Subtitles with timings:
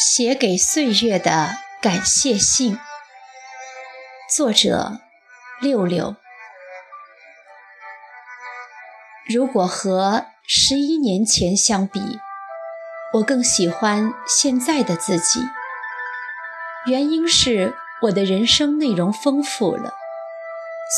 [0.00, 1.50] 写给岁月的
[1.82, 2.78] 感谢信，
[4.34, 4.98] 作者
[5.60, 6.16] 六六。
[9.28, 12.00] 如果和十一年前相比，
[13.12, 15.40] 我更喜欢现在的自己。
[16.86, 17.74] 原因是
[18.04, 19.92] 我的人生内容丰富了，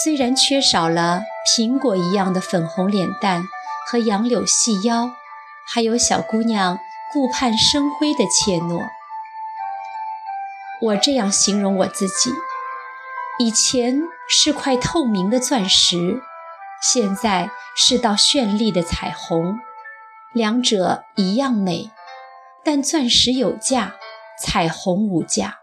[0.05, 1.23] 虽然缺少了
[1.57, 3.43] 苹果一样的粉红脸蛋
[3.88, 5.10] 和杨柳细腰，
[5.66, 6.79] 还有小姑娘。
[7.12, 8.89] 顾盼生辉的怯懦，
[10.80, 12.30] 我这样形容我自己：
[13.38, 16.23] 以前是块透明的钻石，
[16.83, 19.59] 现在是道绚丽的彩虹。
[20.32, 21.91] 两者一样美，
[22.65, 23.97] 但钻石有价，
[24.41, 25.59] 彩虹无价。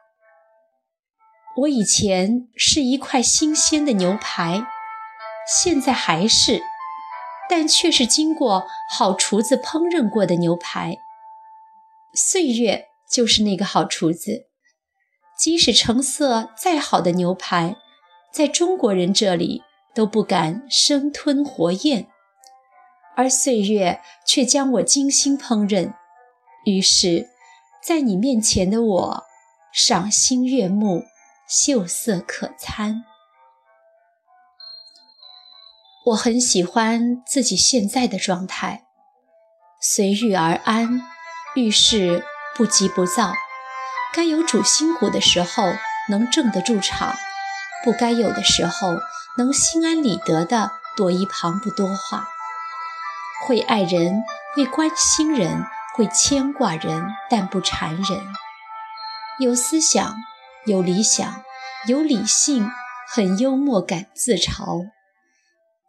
[1.58, 4.68] 我以前是一块新鲜的牛排，
[5.48, 6.62] 现在还是，
[7.50, 11.00] 但却是经过好厨子烹饪过的牛排。
[12.14, 14.48] 岁月就是那个好厨子，
[15.38, 17.76] 即使成色再好的牛排，
[18.34, 22.08] 在中国人这里都不敢生吞活咽，
[23.16, 25.94] 而岁月却将我精心烹饪。
[26.66, 27.30] 于是，
[27.84, 29.24] 在你面前的我，
[29.72, 31.04] 赏心悦目，
[31.48, 33.06] 秀色可餐。
[36.08, 38.86] 我很喜欢自己现在的状态，
[39.80, 41.02] 随遇而安。
[41.56, 42.24] 遇事
[42.56, 43.34] 不急不躁，
[44.14, 45.74] 该有主心骨的时候
[46.10, 47.16] 能镇得住场，
[47.84, 49.00] 不该有的时候
[49.38, 52.28] 能心安理得地躲一旁不多话。
[53.48, 54.22] 会爱人，
[54.56, 55.66] 会关心人，
[55.96, 58.06] 会牵挂人，但不缠人。
[59.40, 60.16] 有思想，
[60.66, 61.44] 有理想，
[61.88, 62.70] 有理性，
[63.08, 64.90] 很幽默感自嘲。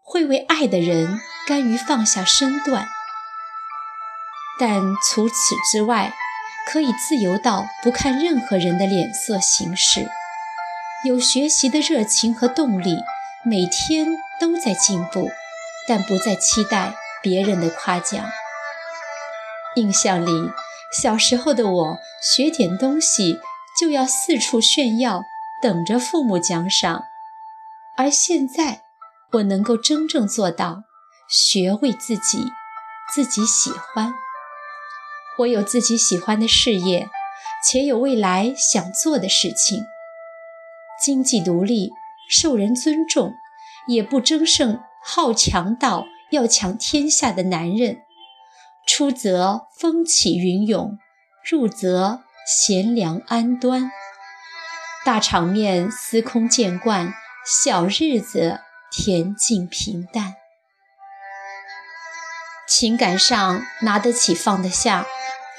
[0.03, 2.89] 会为爱的人甘于放下身段。
[4.61, 5.35] 但除此
[5.73, 6.13] 之外，
[6.71, 10.07] 可以自由到不看任何人的脸色行事，
[11.07, 12.99] 有学习的热情和动力，
[13.43, 14.07] 每天
[14.39, 15.31] 都在进步，
[15.89, 18.23] 但不再期待别人的夸奖。
[19.77, 20.31] 印象里，
[20.93, 23.41] 小时候的我学点东西
[23.81, 25.23] 就要四处炫耀，
[25.63, 27.05] 等着父母奖赏，
[27.97, 28.83] 而现在
[29.33, 30.83] 我能够真正做到
[31.29, 32.53] 学为自己，
[33.15, 34.13] 自己喜欢。
[35.41, 37.09] 我有自己喜欢的事业，
[37.65, 39.85] 且有未来想做的事情。
[41.03, 41.93] 经济独立，
[42.29, 43.33] 受人尊重，
[43.87, 48.03] 也不争胜好强到要抢天下的男人。
[48.87, 50.99] 出则风起云涌，
[51.49, 53.91] 入则贤良安端。
[55.07, 57.15] 大场面司空见惯，
[57.47, 58.61] 小日子
[58.93, 60.35] 恬静平淡。
[62.69, 65.07] 情感上拿得起放得下。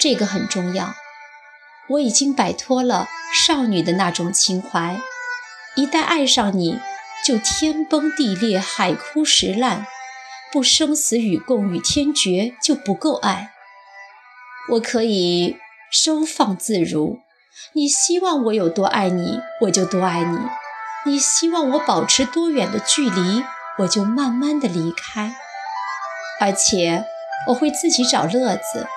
[0.02, 0.94] 这个很重要。
[1.90, 3.06] 我已经摆脱了
[3.46, 4.98] 少女的那种情怀，
[5.76, 6.80] 一旦爱上你，
[7.24, 9.86] 就天崩地裂、海枯石烂，
[10.50, 13.52] 不生死与共、与天绝就不够爱。
[14.70, 15.56] 我可以
[15.92, 17.20] 收放自如，
[17.74, 20.38] 你希望我有多爱你，我就多爱你；
[21.06, 23.44] 你希望我保持多远的距离，
[23.78, 25.36] 我就慢慢的离开。
[26.40, 27.04] 而且
[27.46, 28.88] 我会自己找乐子。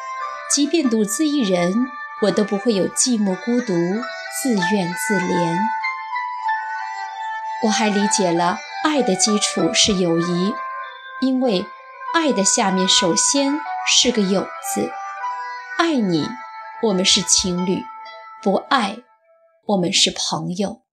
[0.53, 1.87] 即便独自一人，
[2.21, 3.73] 我都不会有寂寞孤独、
[4.41, 5.57] 自怨自怜。
[7.63, 10.53] 我还理解了爱的基础是友谊，
[11.21, 11.65] 因为
[12.13, 14.91] 爱的下面首先是个有字。
[15.77, 16.27] 爱你，
[16.83, 17.79] 我们是情侣；
[18.43, 18.99] 不爱，
[19.65, 20.83] 我们是朋友。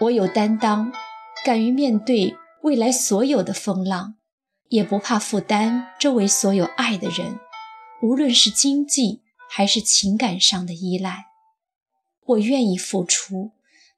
[0.00, 0.92] 我有担当，
[1.44, 4.16] 敢于面对未来所有的风浪，
[4.68, 7.38] 也不怕负担周围所有爱的人。
[8.02, 11.26] 无论是经济还是情感上的依赖，
[12.24, 13.52] 我愿意付出，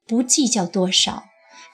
[0.05, 1.25] 不计较多少，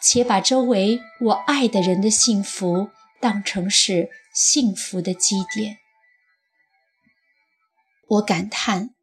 [0.01, 2.89] 且把周围我爱的人的幸福
[3.21, 5.77] 当成是幸福的基点。
[8.07, 8.95] 我感叹，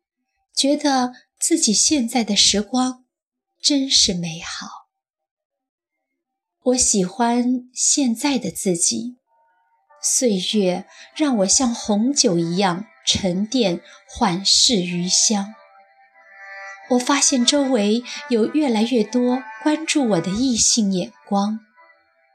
[0.55, 3.05] 觉得自己现在的时光
[3.61, 4.67] 真是美好。
[6.63, 9.17] 我喜欢现在的自己，
[10.01, 10.87] 岁月
[11.17, 12.87] 让我像红酒一样。
[13.05, 15.55] 沉淀，缓释余香。
[16.91, 21.61] 我发现周围有越来越多关注我的异性眼光，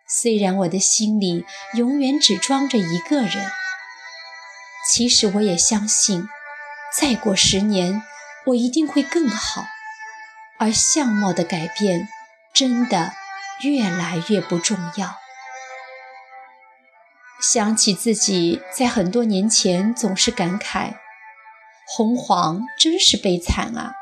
[0.08, 3.48] 虽然我的心里永远只装着一个人。
[4.90, 6.28] 其实我也相信，
[6.98, 8.02] 再过十年，
[8.46, 9.68] 我一定会更好。
[10.60, 12.08] 而相貌的改变，
[12.54, 13.14] 真的
[13.62, 15.16] 越来越不重要。
[17.40, 20.96] 想起自己在很多年前总是感慨：
[21.86, 23.94] 红黄真是悲惨啊，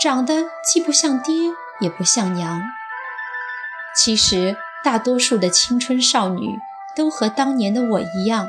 [0.00, 1.34] 长得既不像爹，
[1.80, 2.62] 也不像娘。
[3.96, 6.56] 其实，大多数的青春少女
[6.94, 8.48] 都和当年的我一样，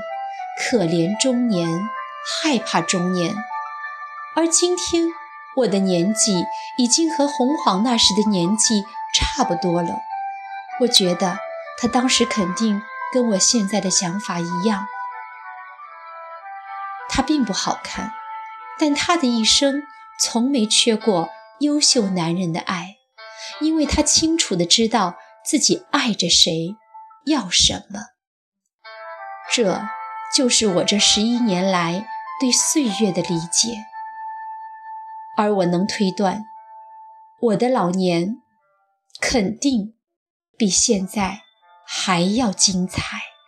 [0.62, 1.68] 可怜中年，
[2.44, 3.34] 害怕中年。
[4.36, 5.08] 而今天，
[5.56, 6.46] 我的年纪
[6.78, 8.84] 已经和红黄那时的年纪
[9.16, 9.98] 差不多了。
[10.82, 11.40] 我觉得
[11.80, 12.80] 他当时肯定
[13.12, 14.88] 跟我现在的想法一样。
[17.10, 18.14] 他并不好看，
[18.78, 19.84] 但他的一生
[20.20, 21.30] 从没缺过
[21.60, 22.98] 优秀男人的爱，
[23.60, 26.76] 因为他清楚的知道自己爱着谁，
[27.26, 28.00] 要什么。
[29.52, 29.82] 这
[30.36, 32.08] 就是我这十一年来
[32.40, 33.86] 对岁月的理解，
[35.36, 36.46] 而我能推断，
[37.42, 38.38] 我的老年
[39.20, 39.96] 肯定
[40.56, 41.42] 比现在
[41.92, 43.39] 还要精彩。